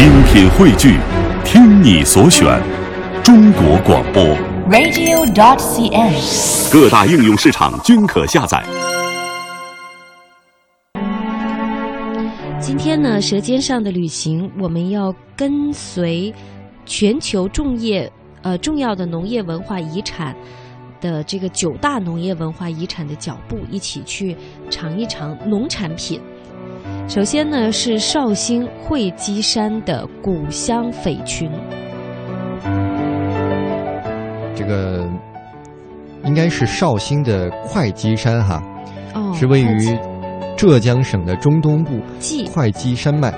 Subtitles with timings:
[0.00, 0.96] 精品汇聚，
[1.44, 2.58] 听你所选，
[3.22, 4.24] 中国广播。
[4.70, 6.72] radio.dot.cn，。
[6.72, 8.64] 各大应用市场均可下载。
[12.58, 16.34] 今天呢，《舌尖上的旅行》，我们要跟随
[16.86, 18.10] 全球重业
[18.40, 20.34] 呃重要的农业文化遗产
[20.98, 24.34] 的这个九大农业文化遗产的脚步，一起去
[24.70, 26.18] 尝一尝农产品。
[27.10, 31.50] 首先呢，是绍兴会稽山的古香匪群。
[34.54, 35.04] 这个
[36.24, 38.62] 应该是绍兴的会稽山哈，
[39.12, 39.98] 哦，是位于
[40.56, 43.34] 浙江省的中东部稽会稽山脉，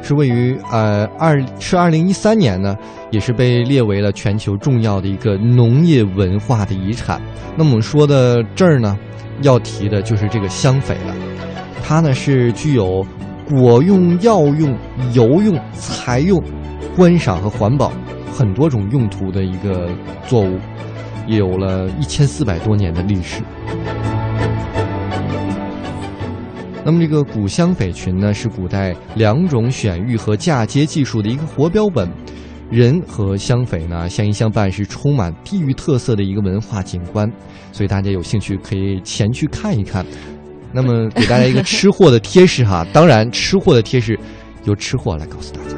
[0.00, 2.76] 是位于呃二是二零一三年呢，
[3.10, 7.20] 也是被列为了全球重要的一个农业文化的遗产。
[7.56, 8.96] 那么我们说的这儿呢，
[9.42, 11.12] 要提的就是这个香榧了，
[11.82, 13.04] 它呢是具有
[13.48, 14.76] 果用、药用、
[15.14, 16.42] 油用、材用、
[16.94, 17.90] 观赏和环保
[18.30, 19.88] 很多种用途的一个
[20.26, 20.58] 作物，
[21.26, 23.42] 也有了一千四百多年的历史。
[26.84, 32.08] 那么这个古香翡群呢，是古代两种选育和嫁接技术的一个活标本。
[32.70, 37.26] 人和香翡呢相依相伴，是充满地域特色的一个文化景观，
[37.72, 40.04] 所以大家有兴趣可以前去看一看。
[40.72, 44.18] 那么给大家一个吃货的贴士哈， 当然吃货的贴士
[44.64, 45.76] 由吃货来告诉大家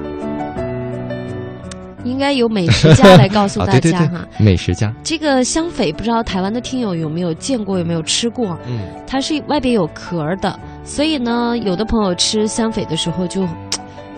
[2.02, 4.26] 应该由美食家来告诉啊，大家哈。
[4.40, 8.56] 美食家，这个香榧不知道台湾的听友有没有见过，有没有吃过？
[8.66, 13.46] 嗯，它是外边有壳儿的，所以呢，有的朋友吃香榧的时候就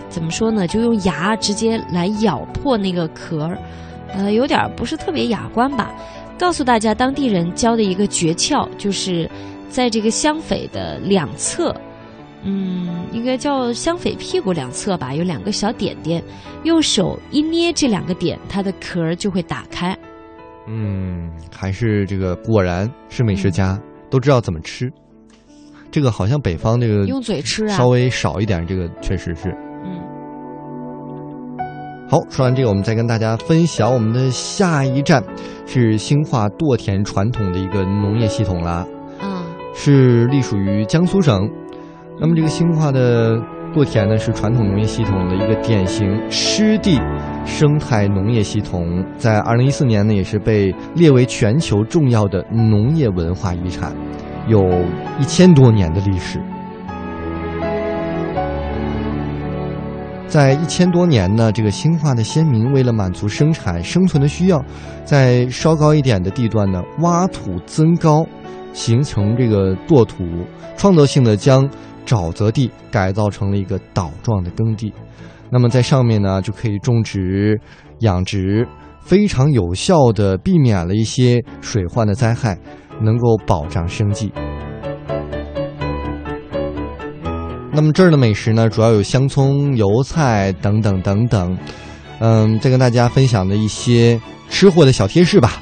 [0.09, 0.65] 怎么说呢？
[0.65, 3.57] 就用牙直接来咬破那个壳儿，
[4.15, 5.91] 呃，有点不是特别雅观吧。
[6.39, 9.29] 告诉大家，当地人教的一个诀窍，就是
[9.73, 11.75] 在这个香匪的两侧，
[12.43, 16.23] 嗯，应该叫香匪屁股两侧吧，有两个小点点，
[16.63, 19.97] 用手一捏这两个点，它的壳儿就会打开。
[20.67, 23.81] 嗯，还是这个果然是美食家，
[24.11, 24.91] 都知道怎么吃。
[25.89, 29.49] 这个好像北方这个用嘴吃啊稍微少一点，这个确实是。
[29.83, 29.99] 嗯，
[32.07, 35.23] 好，说完这个，我们再跟大家分享我们的下一站
[35.65, 38.87] 是兴化垛田传统的一个农业系统啦，啊，
[39.73, 41.49] 是隶属于江苏省。
[42.19, 43.35] 那么这个兴化的
[43.73, 46.99] 垛田呢，是传统农业系统的一个典型湿地
[47.43, 53.91] 生态农业系统，在二零一四年呢，也是被列为全球重要的农业文化遗产，
[54.47, 54.63] 有
[55.19, 56.39] 一千多年的历史。
[60.27, 64.63] 在一千多年呢，这个兴化的先民为了满足生产生存的需要，
[65.03, 68.25] 在稍高一点的地段呢，挖土增高，
[68.73, 70.25] 形成这个垛土，
[70.75, 71.69] 创造性的将
[72.05, 74.91] 沼泽地改造成了一个岛状的耕地。
[75.49, 77.59] 那么在上面呢，就可以种植、
[77.99, 78.67] 养殖，
[79.01, 82.57] 非常有效的避免了一些水患的灾害，
[82.99, 84.31] 能够保障生计。
[87.71, 91.57] 那么这儿的美食呢，主要有香葱、油菜等等等等。
[92.19, 94.19] 嗯，再跟大家分享的一些
[94.49, 95.61] 吃货的小贴士吧。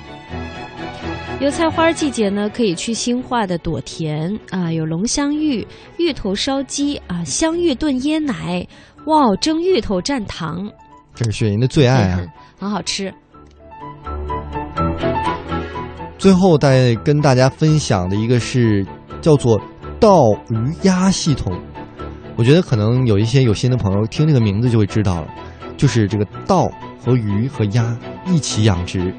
[1.42, 8.64] 油菜花季节呢，可以去兴化的朵田啊，有龙香芋、芋头烧鸡啊，香芋炖椰奶，
[9.08, 10.70] 哇，蒸芋头蘸糖，
[11.16, 12.22] 这是雪莹的最爱啊！
[12.60, 13.12] 很好吃。
[16.20, 18.86] 最后再跟大家分享的一个是
[19.20, 19.60] 叫做
[20.00, 21.60] 稻鱼鸭系统。
[22.36, 25.28] 我觉得可能有一些有心的朋友听这个名字就会知道了，
[25.76, 26.72] 就是这个稻
[27.04, 27.98] 和鱼和鸭
[28.28, 29.12] 一起养殖。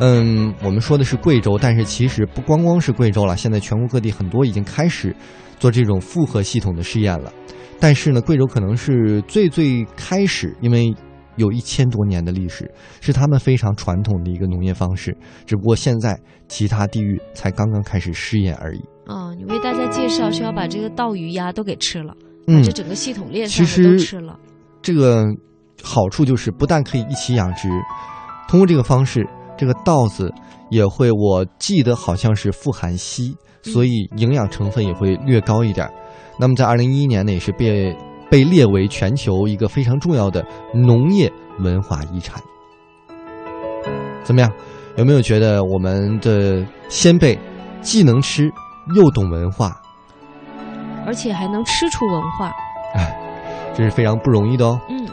[0.00, 5.14] 嗯，我们说的是贵州，但是其实不光光是贵州了，现在全国各地很多已经开始
[5.58, 7.32] 做这种复合系统的试验了。
[7.80, 10.94] 但是呢，贵州可能是最最开始，因为
[11.36, 12.70] 有一千多年的历史，
[13.00, 15.16] 是他们非常传统的一个农业方式。
[15.46, 18.80] 只不过现在其他地域才刚刚开始试验而已。
[19.06, 22.14] 哦，你为大家介绍是要把这个稻鱼鸭都给吃了，
[22.46, 24.38] 嗯把这整个系统链上都吃了。
[24.82, 25.24] 这个
[25.82, 27.68] 好处就是不但可以一起养殖，
[28.48, 29.26] 通过这个方式，
[29.58, 30.32] 这个稻子
[30.70, 35.86] 也会，我记得好像是富含硒，所以营养成分也会略高一点。
[36.38, 37.94] 那么在二零一一年呢，也是被
[38.30, 42.40] 被列为全球一个非常重要的农业文化遗产。
[44.22, 44.50] 怎么样？
[44.96, 47.38] 有没有觉得我们的先辈
[47.80, 48.50] 既能吃
[48.94, 49.80] 又懂文化？
[51.06, 52.52] 而且还能吃出文化。
[52.94, 53.16] 哎
[53.74, 54.80] 这是非常不容易的哦。
[54.90, 55.07] 嗯，